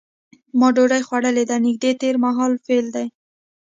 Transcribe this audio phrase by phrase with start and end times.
[0.59, 3.07] ما ډوډۍ خوړلې ده نږدې تېر مهال فعل دی.